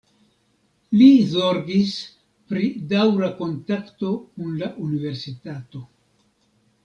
Li 0.99 1.09
zorgis 1.33 1.91
pri 2.53 2.71
daŭra 2.93 3.29
kontakto 3.41 4.13
kun 4.23 4.57
la 4.63 4.71
Universitato. 4.87 5.85